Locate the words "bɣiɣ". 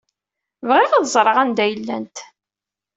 0.67-0.91